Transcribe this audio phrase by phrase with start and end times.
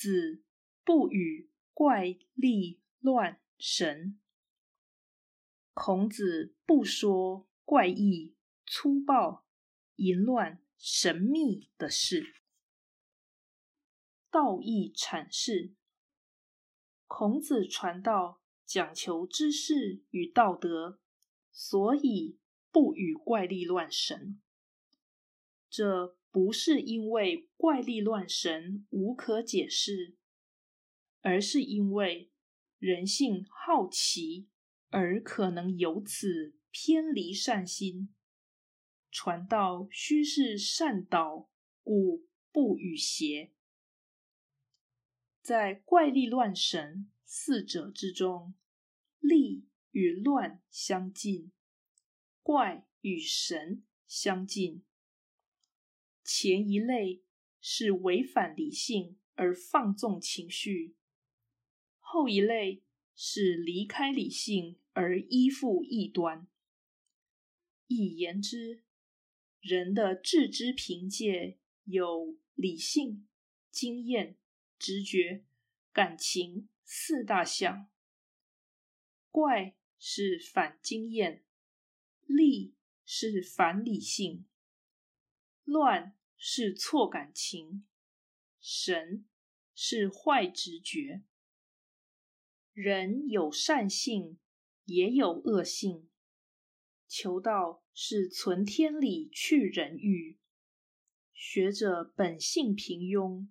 [0.00, 0.42] 子
[0.82, 4.18] 不语怪力乱神。
[5.74, 8.34] 孔子不说怪异、
[8.64, 9.44] 粗暴、
[9.96, 12.34] 淫乱、神秘的事。
[14.30, 15.74] 道义阐释：
[17.06, 20.98] 孔子传道讲求知识与道德，
[21.52, 22.38] 所以
[22.70, 24.40] 不语怪力乱神。
[25.70, 30.16] 这不是因为怪力乱神无可解释，
[31.20, 32.32] 而是因为
[32.78, 34.48] 人性好奇，
[34.88, 38.12] 而可能由此偏离善心。
[39.12, 41.48] 传道须是善导，
[41.82, 43.52] 故不与邪。
[45.40, 48.54] 在怪力乱神四者之中，
[49.18, 51.52] 力与乱相近，
[52.42, 54.84] 怪与神相近。
[56.32, 57.24] 前一类
[57.60, 60.94] 是违反理性而放纵情绪，
[61.98, 62.84] 后一类
[63.16, 66.46] 是离开理性而依附异端。
[67.88, 68.84] 一言之，
[69.60, 73.26] 人的自知凭借有理性、
[73.72, 74.36] 经验。
[74.78, 75.44] 直觉、
[75.92, 77.90] 感情四大项，
[79.30, 81.44] 怪是反经验，
[82.24, 84.46] 力是反理性，
[85.64, 87.86] 乱是错感情，
[88.58, 89.26] 神
[89.74, 91.22] 是坏直觉。
[92.72, 94.38] 人有善性，
[94.86, 96.08] 也有恶性。
[97.06, 100.38] 求道是存天理去人欲，
[101.34, 103.48] 学者本性平庸。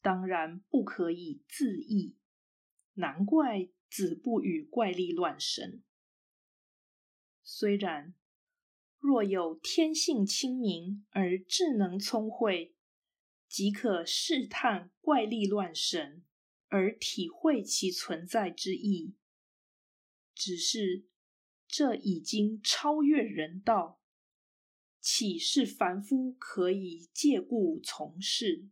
[0.00, 2.16] 当然不可以自缢，
[2.94, 5.82] 难怪子不语怪力乱神。
[7.42, 8.14] 虽然
[9.00, 12.74] 若有天性清明而智能聪慧，
[13.48, 16.22] 即可试探怪力乱神，
[16.68, 19.14] 而体会其存在之意。
[20.34, 21.06] 只是
[21.66, 24.00] 这已经超越人道，
[25.00, 28.68] 岂是凡夫可以借故从事？